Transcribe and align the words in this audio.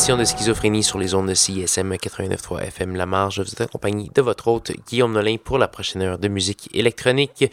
édition 0.00 0.16
de 0.16 0.24
Schizophrénie 0.24 0.82
sur 0.82 0.98
les 0.98 1.14
ondes 1.14 1.28
de 1.28 1.34
CISM 1.34 1.92
89.3 1.92 2.62
FM 2.68 2.96
La 2.96 3.04
Marge. 3.04 3.42
Vous 3.42 3.52
êtes 3.52 3.60
accompagné 3.60 4.10
de 4.14 4.22
votre 4.22 4.48
hôte 4.48 4.72
Guillaume 4.88 5.12
Nolin 5.12 5.36
pour 5.36 5.58
la 5.58 5.68
prochaine 5.68 6.00
heure 6.00 6.18
de 6.18 6.26
musique 6.26 6.70
électronique. 6.72 7.44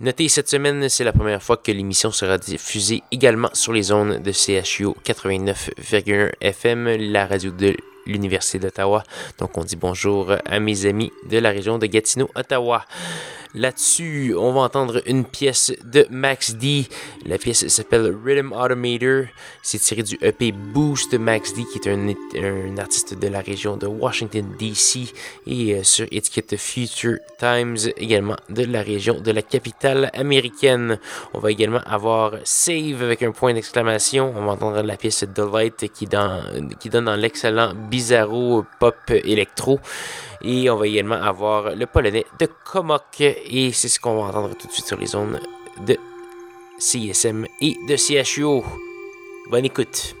Notez, 0.00 0.28
cette 0.28 0.50
semaine, 0.50 0.90
c'est 0.90 1.04
la 1.04 1.14
première 1.14 1.42
fois 1.42 1.56
que 1.56 1.72
l'émission 1.72 2.12
sera 2.12 2.36
diffusée 2.36 3.02
également 3.12 3.48
sur 3.54 3.72
les 3.72 3.92
ondes 3.92 4.20
de 4.20 4.30
CHU 4.30 4.88
89.1 5.06 6.32
FM, 6.42 6.96
la 6.98 7.24
radio 7.24 7.50
de 7.50 7.74
l'Université 8.06 8.58
d'Ottawa. 8.58 9.02
Donc 9.38 9.56
on 9.58 9.64
dit 9.64 9.76
bonjour 9.76 10.32
à 10.44 10.60
mes 10.60 10.86
amis 10.86 11.12
de 11.28 11.38
la 11.38 11.50
région 11.50 11.78
de 11.78 11.86
Gatineau, 11.86 12.28
Ottawa. 12.34 12.84
Là-dessus, 13.56 14.34
on 14.36 14.52
va 14.52 14.60
entendre 14.60 15.00
une 15.06 15.24
pièce 15.24 15.72
de 15.82 16.06
Max 16.10 16.56
D. 16.56 16.86
La 17.24 17.38
pièce 17.38 17.66
s'appelle 17.68 18.14
Rhythm 18.22 18.52
Automator. 18.52 19.32
C'est 19.62 19.78
tiré 19.78 20.02
du 20.02 20.18
EP 20.20 20.52
Boost 20.52 21.12
de 21.12 21.16
Max 21.16 21.54
D, 21.54 21.64
qui 21.64 21.78
est 21.78 21.90
un, 21.90 22.76
artiste 22.76 23.18
de 23.18 23.28
la 23.28 23.40
région 23.40 23.78
de 23.78 23.86
Washington, 23.86 24.44
D.C. 24.58 25.06
et 25.46 25.74
euh, 25.74 25.82
sur 25.84 26.06
étiquette 26.10 26.54
Future 26.58 27.16
Times, 27.38 27.78
également 27.96 28.36
de 28.50 28.64
la 28.64 28.82
région 28.82 29.22
de 29.22 29.30
la 29.30 29.40
capitale 29.40 30.10
américaine. 30.12 30.98
On 31.32 31.38
va 31.38 31.50
également 31.50 31.80
avoir 31.86 32.34
Save 32.44 33.02
avec 33.02 33.22
un 33.22 33.30
point 33.30 33.54
d'exclamation. 33.54 34.34
On 34.36 34.44
va 34.44 34.52
entendre 34.52 34.82
la 34.82 34.98
pièce 34.98 35.24
Delight 35.24 35.90
qui, 35.94 36.06
qui 36.78 36.90
donne 36.90 37.06
dans 37.06 37.16
l'excellent 37.16 37.72
Bizarro 37.96 38.66
Pop 38.78 39.08
Electro. 39.08 39.80
Et 40.42 40.68
on 40.68 40.76
va 40.76 40.86
également 40.86 41.14
avoir 41.14 41.74
le 41.74 41.86
polonais 41.86 42.26
de 42.38 42.46
Komok. 42.64 43.22
Et 43.22 43.72
c'est 43.72 43.88
ce 43.88 43.98
qu'on 43.98 44.16
va 44.16 44.28
entendre 44.28 44.54
tout 44.54 44.66
de 44.66 44.72
suite 44.72 44.86
sur 44.86 44.98
les 44.98 45.06
zones 45.06 45.40
de 45.86 45.96
CSM 46.78 47.46
et 47.62 47.74
de 47.88 47.96
CHUO. 47.96 48.62
Bonne 49.50 49.64
écoute. 49.64 50.14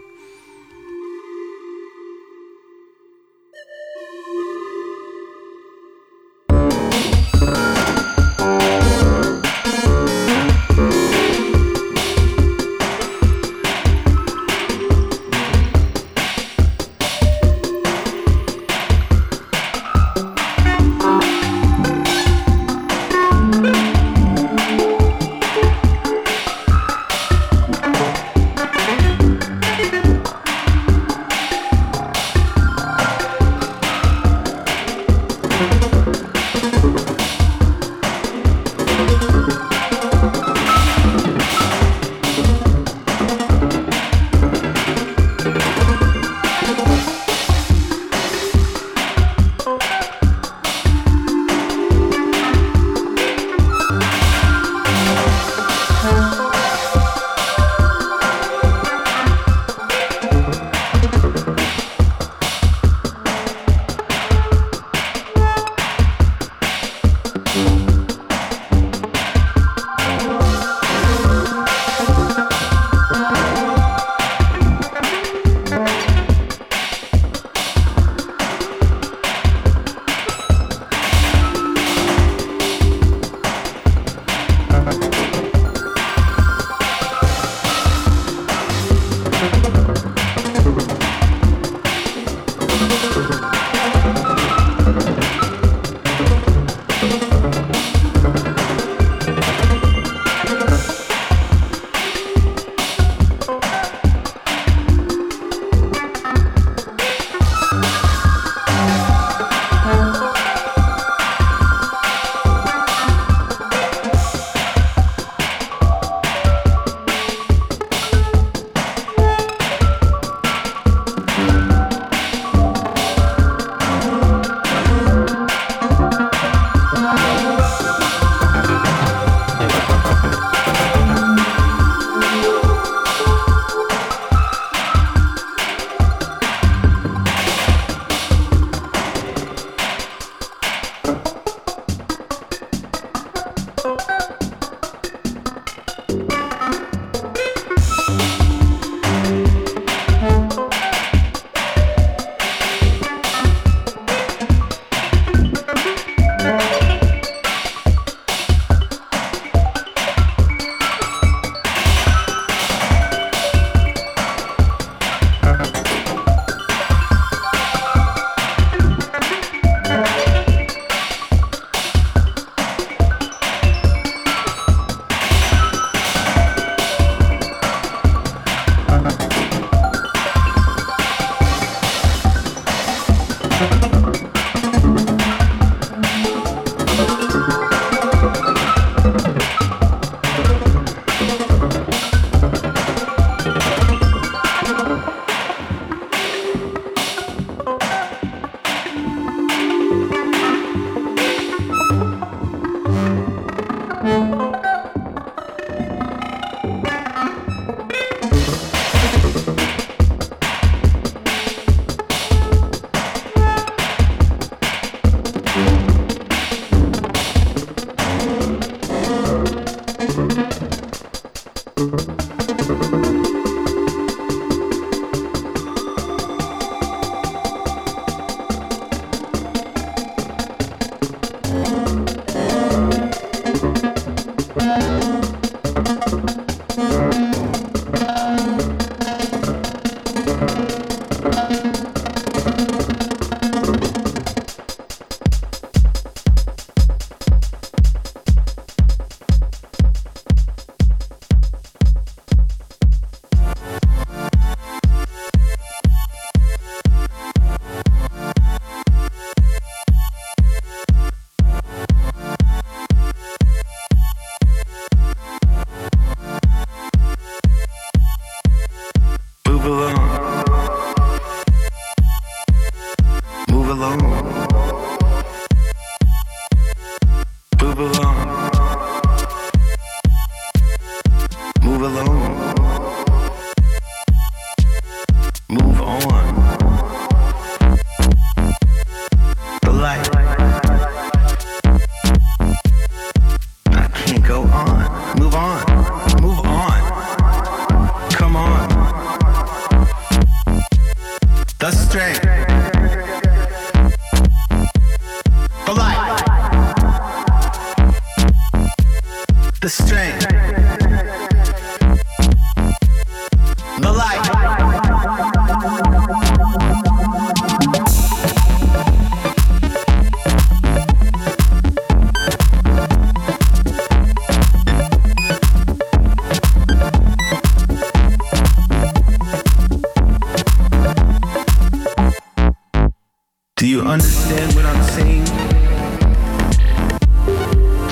you 333.76 333.82
understand 333.82 334.54
what 334.54 334.64
I'm 334.64 334.82
saying? 334.84 335.24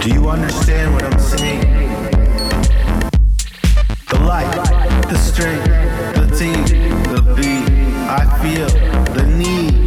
Do 0.01 0.09
you 0.09 0.31
understand 0.31 0.95
what 0.95 1.03
I'm 1.05 1.19
saying? 1.19 1.61
The 4.09 4.19
light, 4.21 4.55
the 5.11 5.19
strength, 5.19 5.67
the 6.15 6.27
team, 6.39 6.65
the 7.13 7.21
beat. 7.37 7.69
I 8.09 8.25
feel 8.41 8.69
the 9.13 9.27
need. 9.27 9.84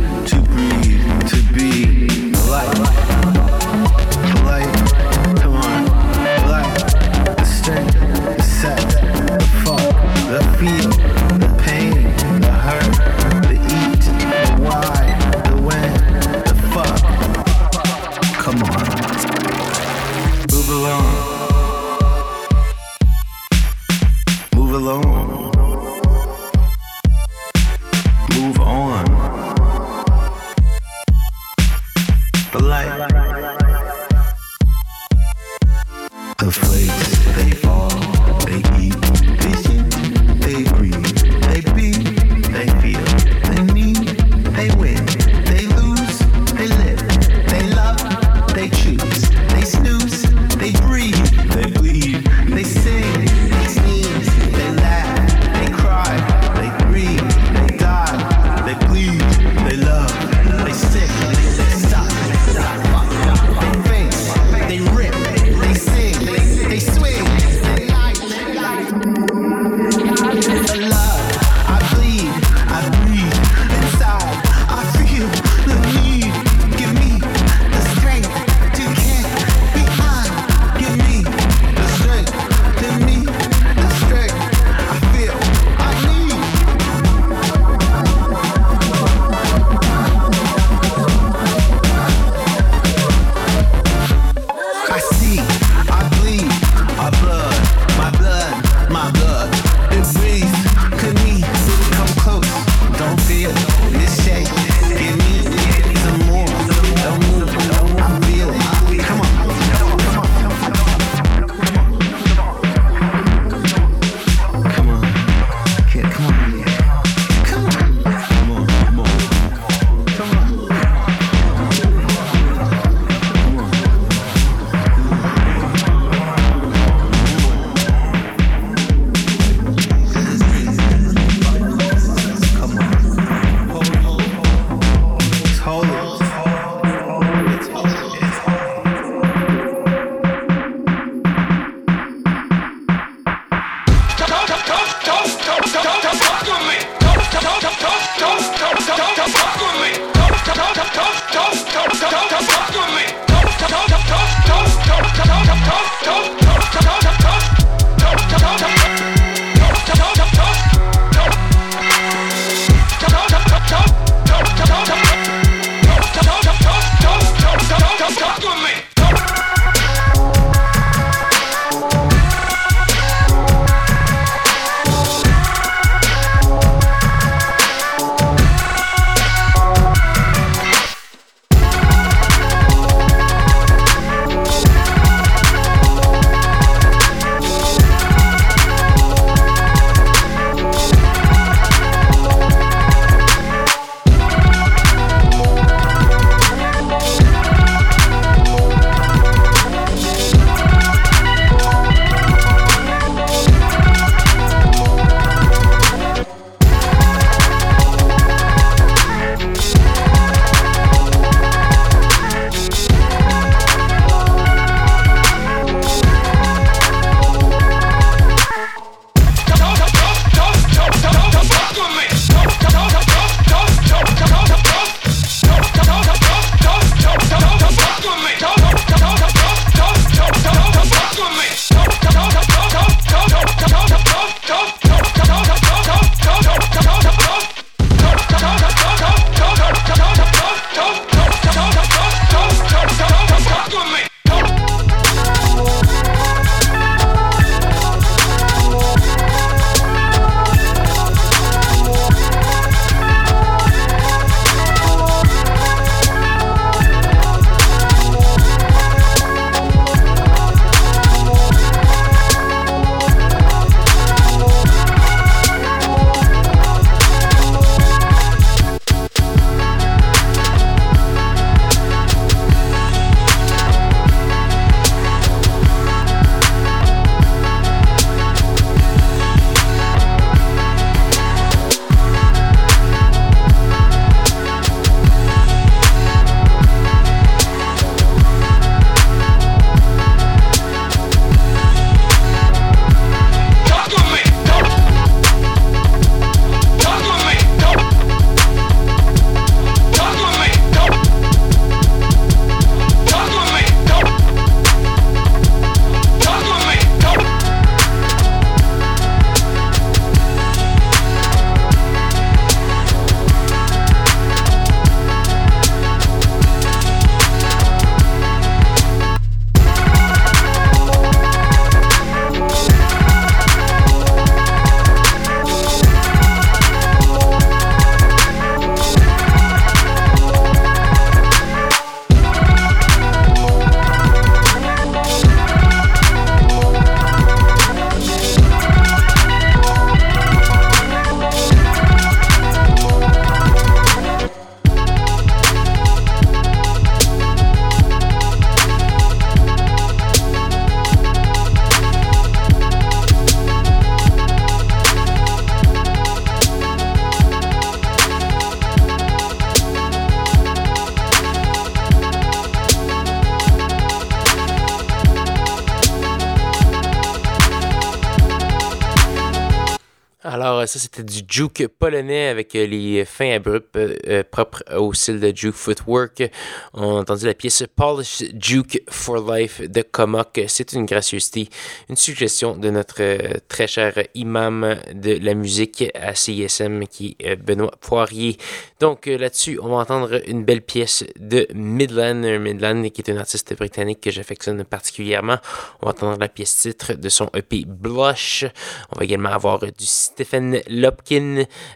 Juke 371.37 371.67
polonais 371.67 372.29
avec 372.29 372.55
euh, 372.55 372.65
les 372.65 373.05
fins 373.05 373.35
abrupts 373.35 373.75
euh, 373.75 374.23
propres 374.23 374.63
au 374.75 374.91
style 374.93 375.19
de 375.19 375.31
juke 375.35 375.53
footwork. 375.53 376.31
On 376.73 376.97
a 376.97 377.01
entendu 377.01 377.27
la 377.27 377.35
pièce 377.35 377.63
Polish 377.75 378.23
Juke 378.39 378.81
for 378.89 379.17
Life 379.31 379.61
de 379.61 379.83
Komok. 379.83 380.41
C'est 380.47 380.73
une 380.73 380.87
gracieuseté, 380.87 381.47
une 381.89 381.95
suggestion 381.95 382.57
de 382.57 382.71
notre 382.71 383.01
euh, 383.01 383.35
très 383.49 383.67
cher 383.67 383.93
imam 384.15 384.77
de 384.91 385.19
la 385.21 385.35
musique 385.35 385.83
à 385.93 386.15
CISM 386.15 386.87
qui 386.87 387.15
est 387.19 387.35
Benoît 387.35 387.71
Poirier. 387.81 388.37
Donc, 388.79 389.05
là-dessus, 389.05 389.59
on 389.61 389.69
va 389.69 389.75
entendre 389.75 390.19
une 390.27 390.43
belle 390.43 390.61
pièce 390.61 391.03
de 391.19 391.47
Midland. 391.53 392.39
Midland, 392.39 392.89
qui 392.89 393.01
est 393.01 393.11
un 393.11 393.17
artiste 393.17 393.55
britannique 393.55 394.01
que 394.01 394.09
j'affectionne 394.11 394.63
particulièrement. 394.63 395.37
On 395.81 395.85
va 395.85 395.91
entendre 395.91 396.17
la 396.19 396.29
pièce 396.29 396.55
titre 396.57 396.93
de 396.93 397.09
son 397.09 397.29
EP 397.35 397.63
Blush. 397.67 398.45
On 398.91 398.99
va 398.99 399.05
également 399.05 399.29
avoir 399.29 399.59
du 399.59 399.85
Stephen 399.85 400.61
Lopkin 400.69 401.26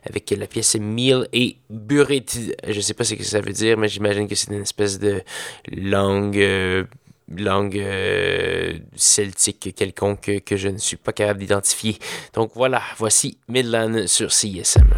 avec 0.03 0.29
la 0.31 0.47
pièce 0.47 0.75
Meal 0.75 1.27
et 1.33 1.57
Burit. 1.69 2.25
Je 2.67 2.81
sais 2.81 2.93
pas 2.93 3.03
ce 3.03 3.15
que 3.15 3.23
ça 3.23 3.41
veut 3.41 3.53
dire, 3.53 3.77
mais 3.77 3.87
j'imagine 3.87 4.27
que 4.27 4.35
c'est 4.35 4.51
une 4.51 4.61
espèce 4.61 4.99
de 4.99 5.21
langue. 5.71 6.37
Euh, 6.37 6.83
langue 7.37 7.79
euh, 7.79 8.73
celtique 8.95 9.73
quelconque 9.73 10.41
que 10.45 10.57
je 10.57 10.67
ne 10.67 10.77
suis 10.77 10.97
pas 10.97 11.13
capable 11.13 11.39
d'identifier. 11.39 11.97
Donc 12.33 12.51
voilà, 12.55 12.81
voici 12.97 13.37
Midland 13.47 14.05
sur 14.07 14.31
CSM. 14.31 14.89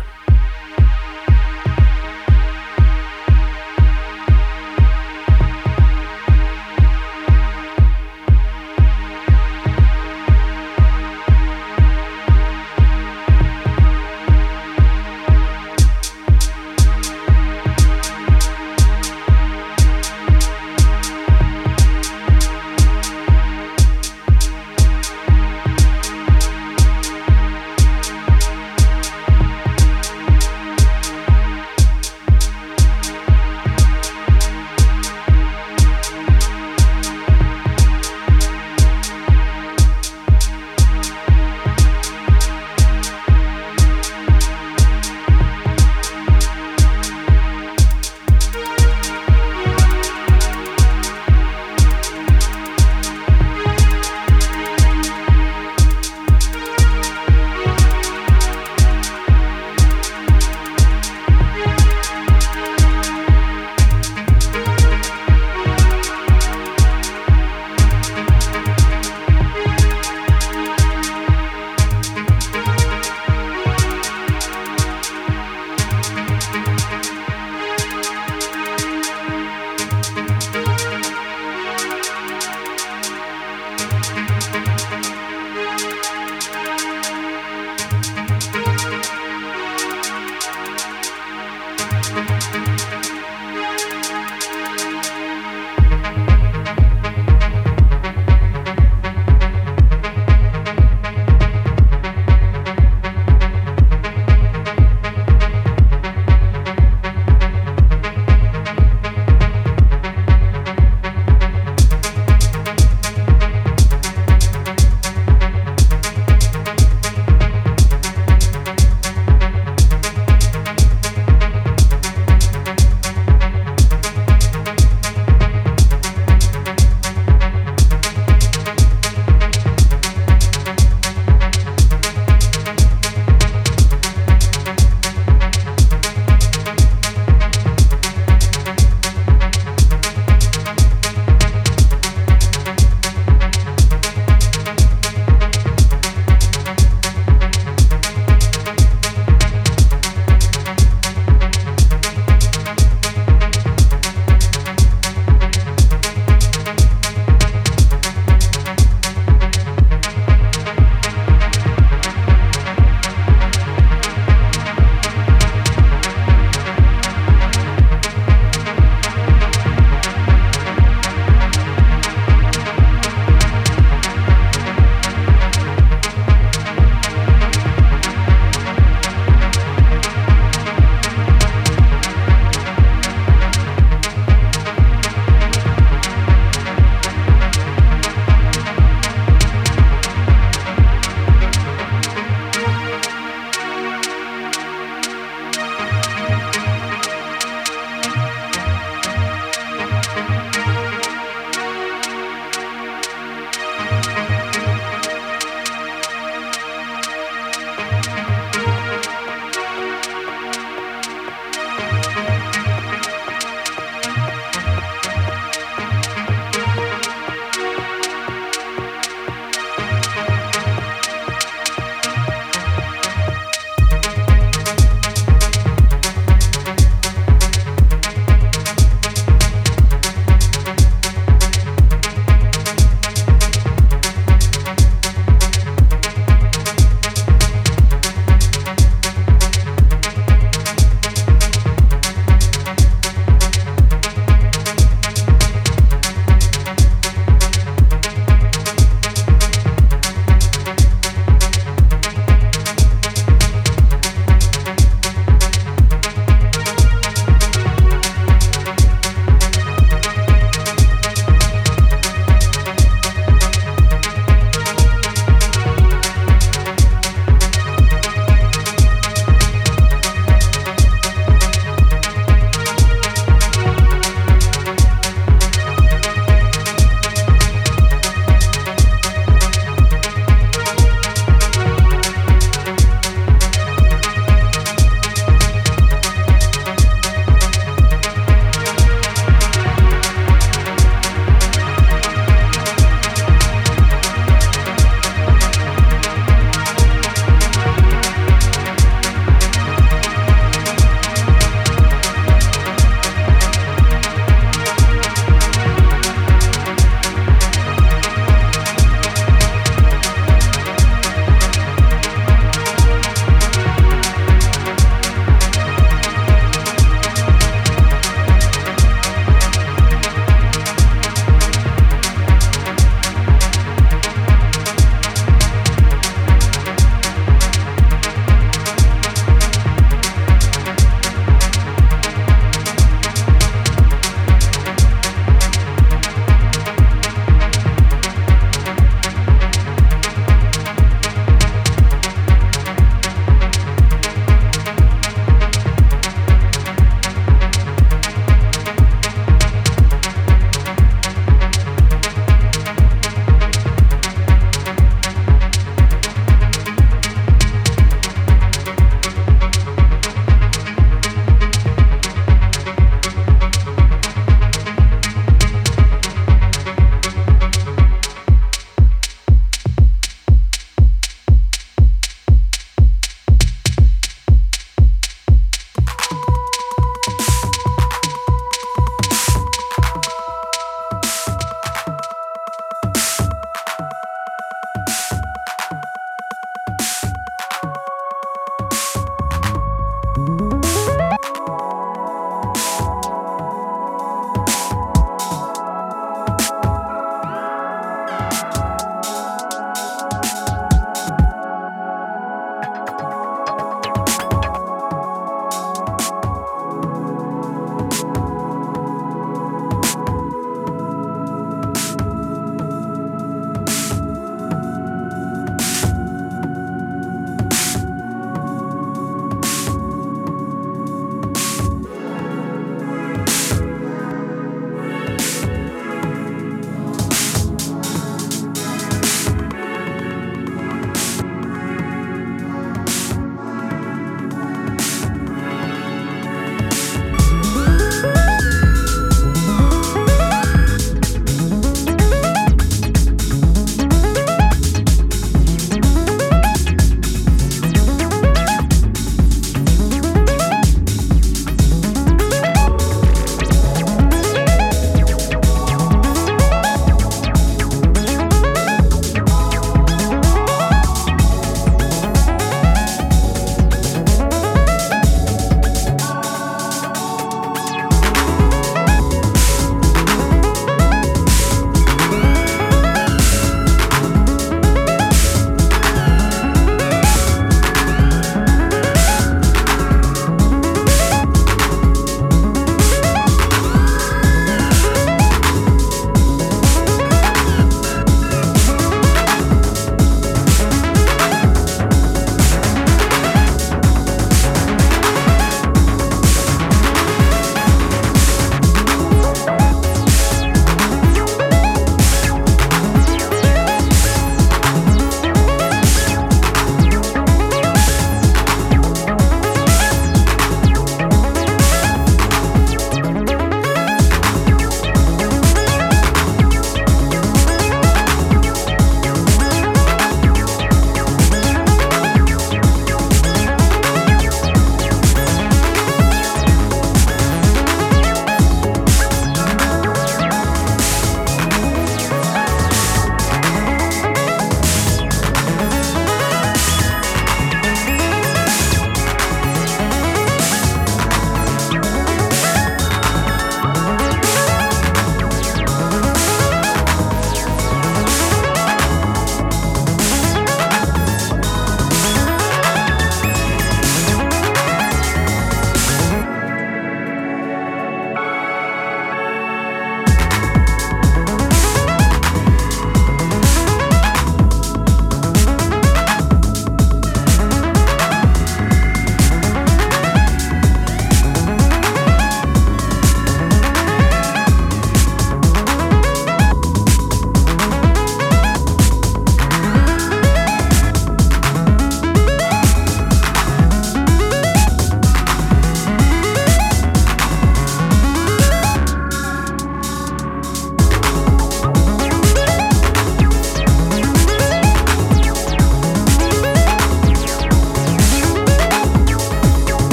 you 398.14 398.53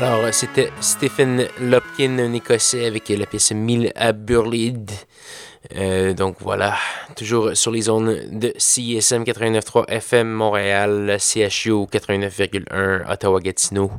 Alors, 0.00 0.32
c'était 0.32 0.70
Stephen 0.80 1.48
Lopkin, 1.60 2.20
un 2.20 2.32
Écossais, 2.32 2.86
avec 2.86 3.08
la 3.08 3.26
pièce 3.26 3.50
Mille 3.50 3.90
à 3.96 4.12
Burlid. 4.12 4.92
Euh, 5.74 6.14
donc 6.14 6.36
voilà, 6.38 6.76
toujours 7.16 7.56
sur 7.56 7.72
les 7.72 7.80
zones 7.80 8.38
de 8.38 8.52
CISM 8.56 9.24
89.3 9.24 9.86
FM 9.88 10.30
Montréal, 10.30 11.16
CHU 11.18 11.86
89.1 11.90 13.10
Ottawa-Gatineau. 13.12 13.90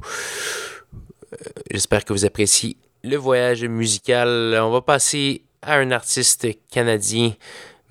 Euh, 1.33 1.35
j'espère 1.69 2.05
que 2.05 2.13
vous 2.13 2.23
appréciez 2.23 2.77
le 3.03 3.17
voyage 3.17 3.65
musical. 3.65 4.57
On 4.61 4.71
va 4.71 4.79
passer 4.79 5.41
à 5.61 5.79
un 5.79 5.91
artiste 5.91 6.47
canadien, 6.71 7.33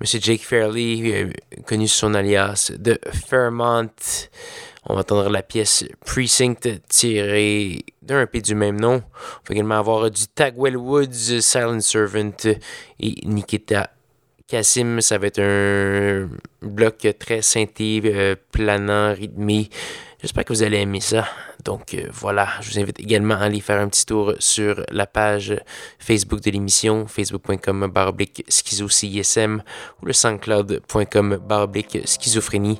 M. 0.01 0.19
Jake 0.19 0.41
Fairley, 0.41 1.13
euh, 1.13 1.29
connu 1.67 1.87
sous 1.87 1.99
son 1.99 2.15
alias 2.15 2.71
de 2.75 2.99
Fairmont. 3.29 3.91
On 4.85 4.93
va 4.93 5.01
entendre 5.01 5.29
la 5.29 5.43
pièce 5.43 5.83
Precinct 6.05 6.79
tirée 6.87 7.83
d'un 8.01 8.21
EP 8.21 8.41
du 8.41 8.55
même 8.55 8.79
nom. 8.79 8.95
On 8.95 9.47
va 9.47 9.53
également 9.53 9.75
avoir 9.75 10.09
du 10.09 10.27
Tagwell 10.27 10.77
Woods, 10.77 11.41
Silent 11.41 11.81
Servant 11.81 12.31
et 12.99 13.15
Nikita 13.25 13.91
Kassim. 14.47 15.01
Ça 15.01 15.17
va 15.17 15.27
être 15.27 15.41
un 15.41 16.29
bloc 16.61 17.07
très 17.19 17.41
synthé, 17.41 18.01
euh, 18.05 18.35
planant, 18.51 19.13
rythmé. 19.13 19.69
J'espère 20.21 20.43
que 20.43 20.53
vous 20.53 20.63
allez 20.63 20.77
aimer 20.77 21.01
ça. 21.01 21.27
Donc 21.63 21.93
euh, 21.93 22.07
voilà, 22.11 22.47
je 22.61 22.71
vous 22.71 22.79
invite 22.79 22.99
également 22.99 23.35
à 23.35 23.45
aller 23.45 23.61
faire 23.61 23.79
un 23.81 23.89
petit 23.89 24.05
tour 24.05 24.33
sur 24.39 24.83
la 24.91 25.07
page 25.07 25.61
Facebook 25.97 26.41
de 26.41 26.51
l'émission, 26.51 27.05
facebook.com 27.05 27.87
baroblique 27.87 28.43
schizo 28.47 28.85
ou 28.85 30.05
le 30.05 30.13
soundcloud.com 30.13 31.37
baroblique 31.37 31.99
schizophrénie 32.05 32.79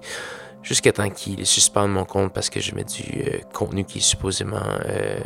jusqu'à 0.63 0.91
temps 0.91 1.09
qu'il 1.09 1.45
suspende 1.45 1.91
mon 1.91 2.05
compte 2.05 2.33
parce 2.33 2.49
que 2.49 2.59
je 2.59 2.75
mets 2.75 2.83
du 2.83 3.21
euh, 3.21 3.39
contenu 3.53 3.83
qui 3.85 4.01
supposément 4.01 4.57
euh, 4.85 5.19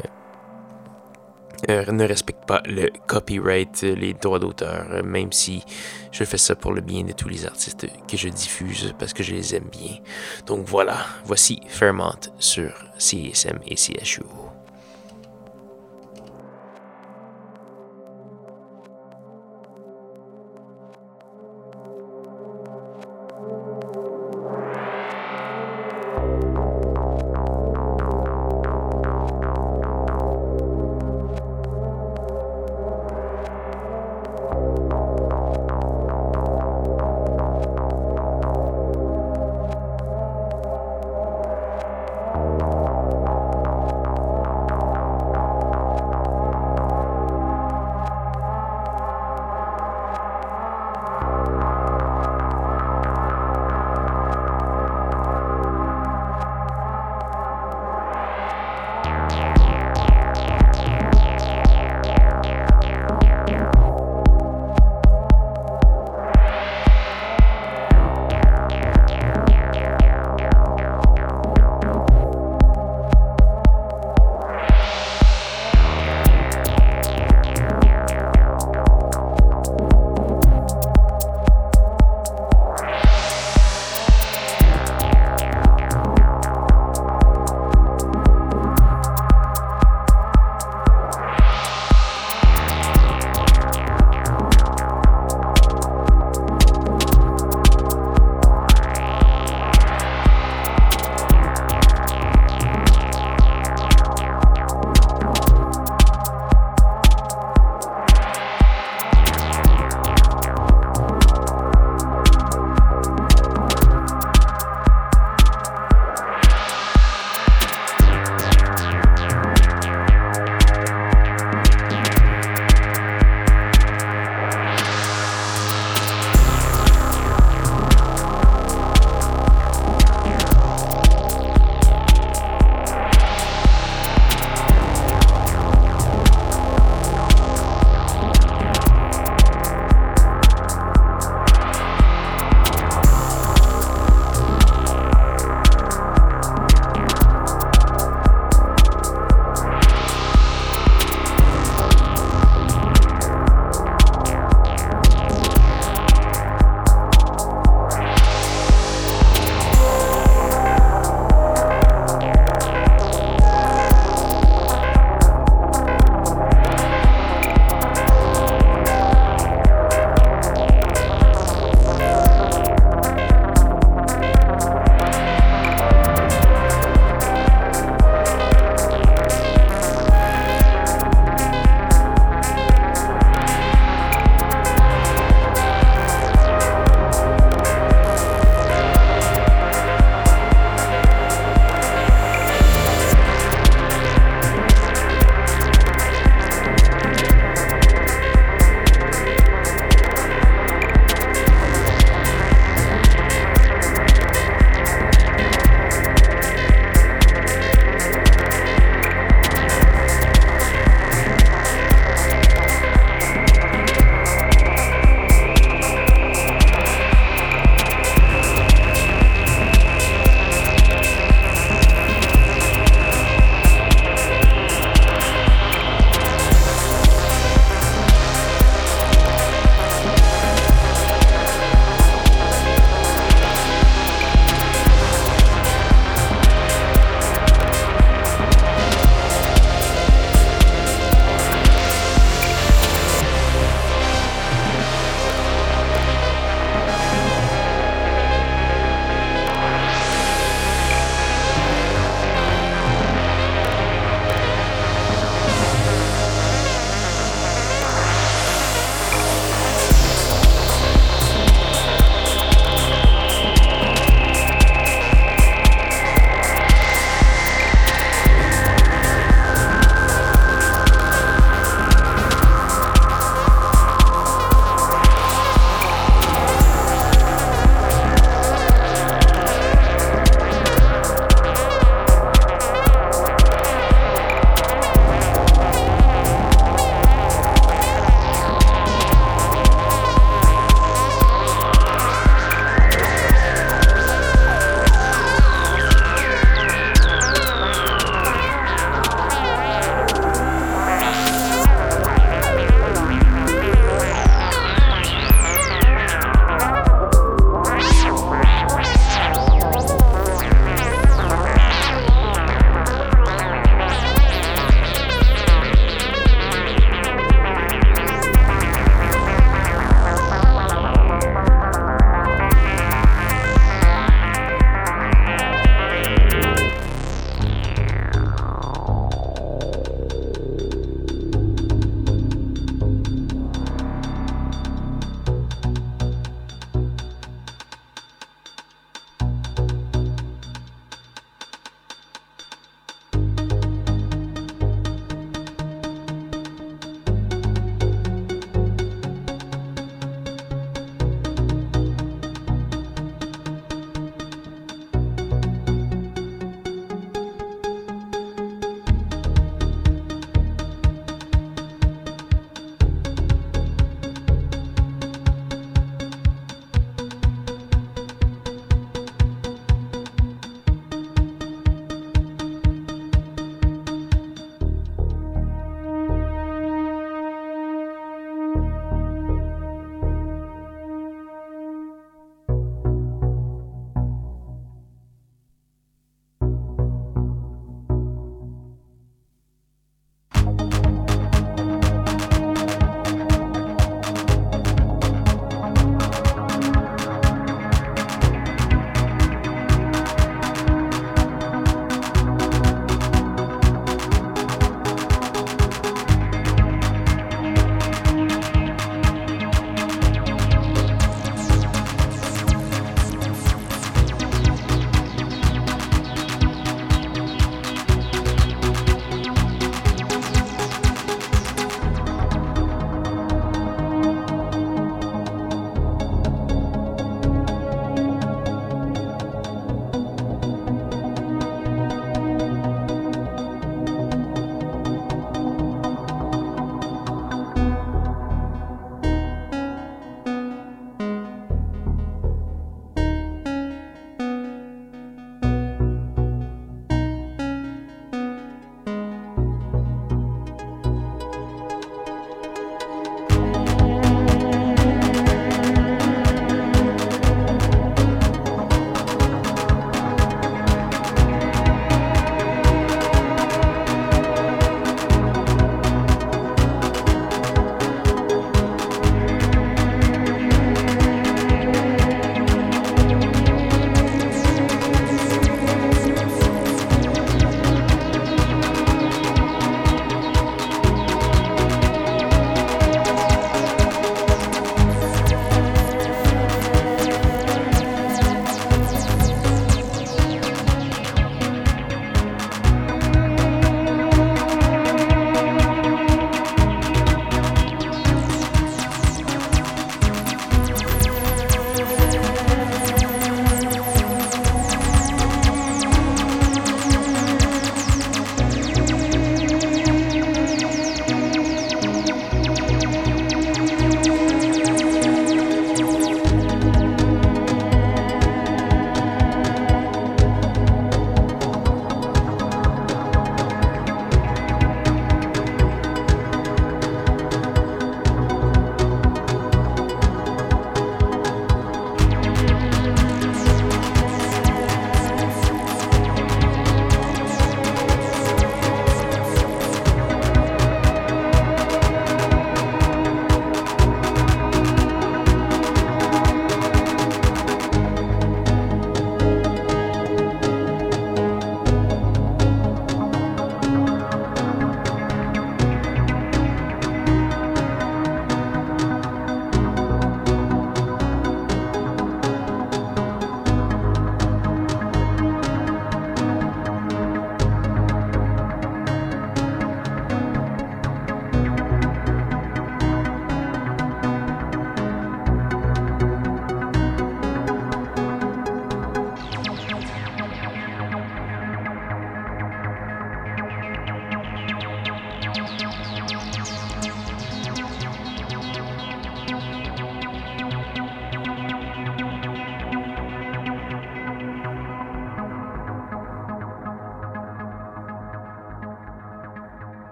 euh, 1.69 1.85
ne 1.91 2.05
respecte 2.05 2.45
pas 2.45 2.61
le 2.65 2.91
copyright, 3.07 3.83
les 3.83 4.13
droits 4.13 4.39
d'auteur, 4.39 5.03
même 5.03 5.31
si 5.31 5.63
je 6.11 6.23
fais 6.25 6.37
ça 6.37 6.55
pour 6.55 6.73
le 6.73 6.81
bien 6.81 7.03
de 7.03 7.13
tous 7.13 7.29
les 7.29 7.45
artistes 7.45 7.87
que 8.07 8.17
je 8.17 8.27
diffuse 8.27 8.93
parce 8.99 9.13
que 9.13 9.23
je 9.23 9.33
les 9.33 9.55
aime 9.55 9.69
bien. 9.71 9.97
Donc 10.45 10.67
voilà, 10.67 11.05
voici 11.25 11.61
Fairmont 11.67 12.19
sur 12.37 12.73
CSM 12.97 13.59
et 13.65 13.75
CHU. 13.77 14.42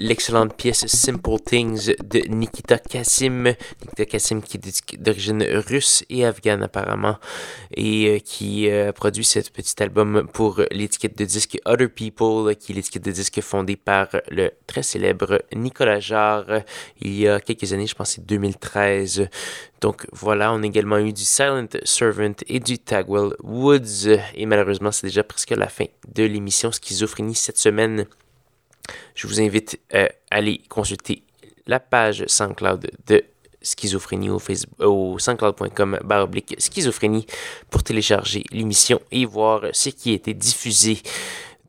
L'excellente 0.00 0.56
pièce 0.56 0.86
Simple 0.86 1.38
Things 1.44 1.92
de 2.02 2.20
Nikita 2.28 2.78
Kassim. 2.78 3.54
Nikita 3.82 4.06
Kassim 4.06 4.40
qui 4.40 4.56
est 4.56 4.96
d'origine 4.98 5.42
russe 5.68 6.04
et 6.08 6.24
afghane 6.24 6.62
apparemment 6.62 7.18
et 7.74 8.08
euh, 8.08 8.18
qui 8.18 8.68
euh, 8.68 8.88
a 8.88 8.92
produit 8.92 9.24
ce 9.24 9.40
petit 9.40 9.82
album 9.82 10.26
pour 10.32 10.62
l'étiquette 10.70 11.18
de 11.18 11.24
disque 11.26 11.58
Other 11.66 11.90
People 11.90 12.56
qui 12.56 12.72
est 12.72 12.76
l'étiquette 12.76 13.04
de 13.04 13.10
disque 13.10 13.40
fondée 13.42 13.76
par 13.76 14.08
le 14.30 14.50
très 14.66 14.82
célèbre 14.82 15.42
Nicolas 15.54 16.00
Jarre 16.00 16.62
il 17.00 17.18
y 17.18 17.28
a 17.28 17.38
quelques 17.40 17.72
années, 17.72 17.86
je 17.86 17.94
pense 17.94 18.10
c'est 18.10 18.24
2013. 18.24 19.28
Donc 19.80 20.06
voilà, 20.12 20.52
on 20.52 20.62
a 20.62 20.66
également 20.66 20.98
eu 20.98 21.12
du 21.12 21.24
Silent 21.24 21.68
Servant 21.84 22.34
et 22.48 22.60
du 22.60 22.78
Tagwell 22.78 23.34
Woods. 23.42 24.08
Et 24.34 24.46
malheureusement, 24.46 24.92
c'est 24.92 25.06
déjà 25.06 25.24
presque 25.24 25.50
la 25.50 25.68
fin 25.68 25.86
de 26.08 26.24
l'émission 26.24 26.70
Schizophrénie 26.72 27.34
cette 27.34 27.58
semaine. 27.58 28.06
Je 29.14 29.26
vous 29.26 29.40
invite 29.40 29.80
à 29.92 30.08
aller 30.30 30.62
consulter 30.68 31.22
la 31.66 31.80
page 31.80 32.24
SoundCloud 32.26 32.90
de 33.06 33.24
schizophrénie 33.62 34.30
au, 34.30 34.38
Facebook, 34.38 34.74
au 34.80 35.18
soundcloud.com 35.18 36.00
baroblique 36.04 36.56
schizophrénie 36.58 37.26
pour 37.68 37.82
télécharger 37.82 38.44
l'émission 38.50 39.00
et 39.12 39.24
voir 39.26 39.62
ce 39.72 39.90
qui 39.90 40.10
a 40.10 40.14
été 40.14 40.34
diffusé. 40.34 40.98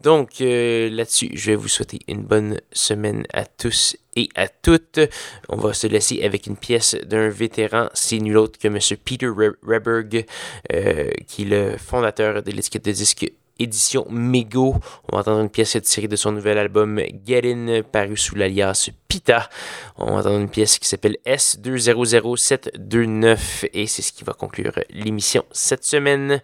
Donc 0.01 0.41
euh, 0.41 0.89
là-dessus, 0.89 1.30
je 1.34 1.51
vais 1.51 1.55
vous 1.55 1.67
souhaiter 1.67 1.99
une 2.07 2.24
bonne 2.24 2.59
semaine 2.72 3.26
à 3.34 3.45
tous 3.45 3.95
et 4.15 4.30
à 4.36 4.47
toutes. 4.47 4.99
On 5.47 5.57
va 5.57 5.74
se 5.74 5.86
laisser 5.86 6.24
avec 6.24 6.47
une 6.47 6.57
pièce 6.57 6.95
d'un 7.05 7.30
vétéran, 7.30 7.88
c'est 7.93 8.17
nul 8.17 8.38
autre 8.38 8.57
que 8.57 8.67
M. 8.67 8.80
Peter 9.05 9.28
Reberg, 9.28 10.26
euh, 10.74 11.11
qui 11.28 11.43
est 11.43 11.45
le 11.45 11.78
fondateur 11.78 12.41
de 12.41 12.51
l'étiquette 12.51 12.86
de 12.86 12.91
disque 12.91 13.32
édition 13.59 14.05
Mego. 14.09 14.75
On 15.11 15.15
va 15.15 15.21
entendre 15.21 15.41
une 15.41 15.49
pièce 15.49 15.77
tirée 15.81 16.07
de 16.07 16.15
son 16.15 16.31
nouvel 16.31 16.57
album 16.57 16.99
Get 17.25 17.41
In, 17.45 17.81
paru 17.83 18.17
sous 18.17 18.35
l'alias 18.35 18.89
Pita. 19.07 19.49
On 19.97 20.05
va 20.05 20.19
entendre 20.19 20.39
une 20.39 20.49
pièce 20.49 20.79
qui 20.79 20.87
s'appelle 20.87 21.17
S200729 21.25 23.69
et 23.73 23.87
c'est 23.87 24.01
ce 24.01 24.11
qui 24.11 24.23
va 24.23 24.33
conclure 24.33 24.73
l'émission 24.89 25.43
cette 25.51 25.83
semaine. 25.83 26.41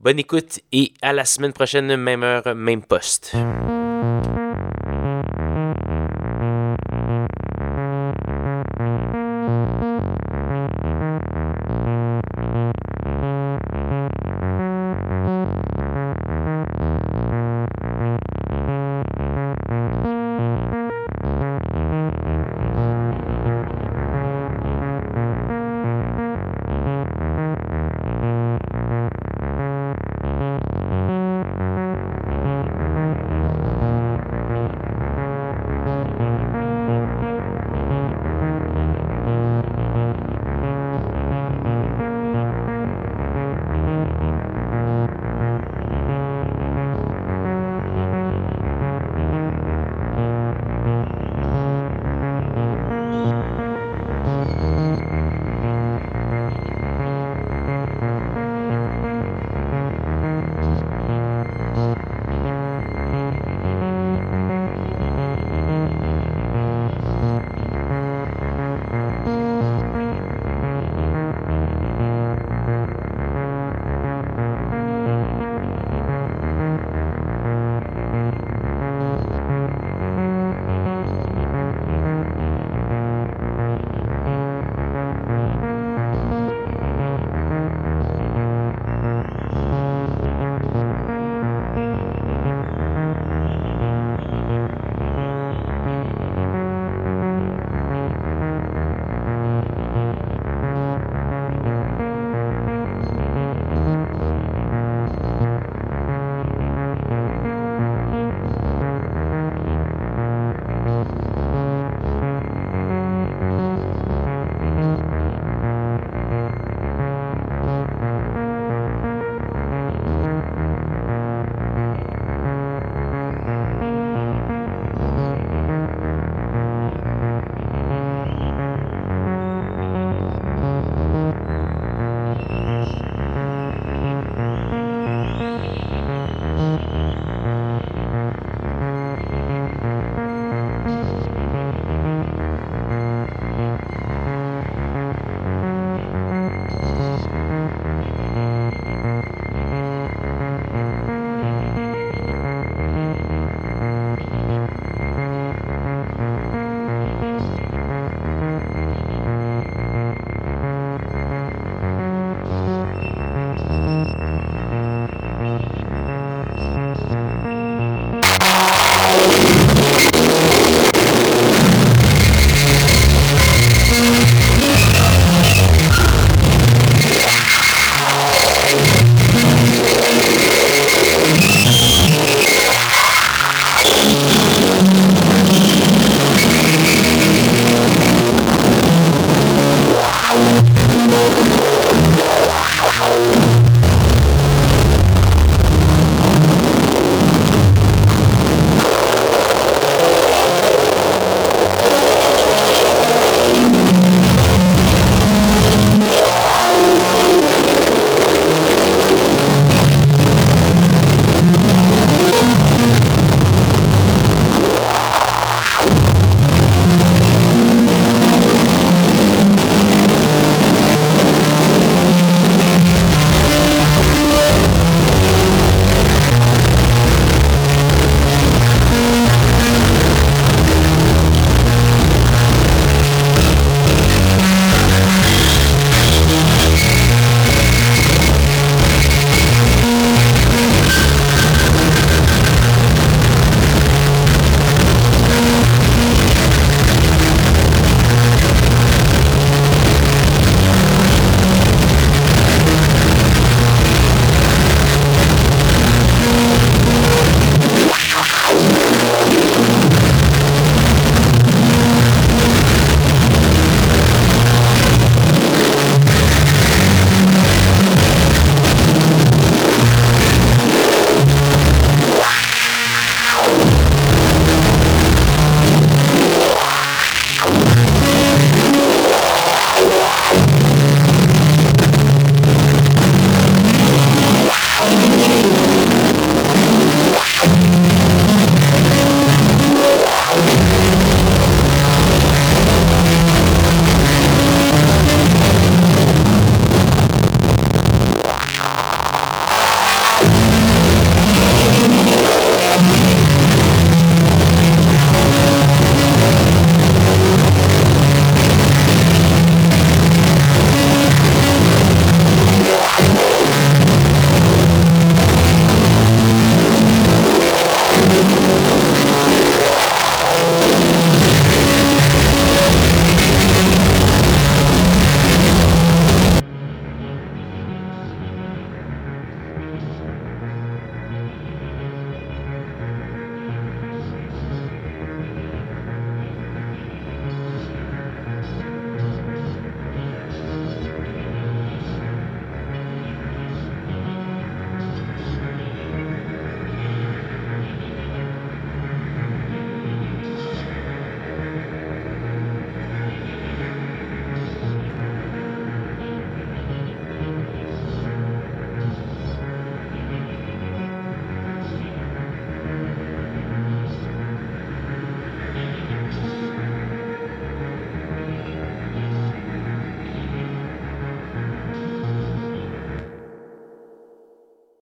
Bonne 0.00 0.18
écoute 0.18 0.60
et 0.72 0.92
à 1.02 1.12
la 1.12 1.24
semaine 1.24 1.52
prochaine, 1.52 1.96
même 1.96 2.22
heure, 2.22 2.54
même 2.54 2.82
poste. 2.82 3.34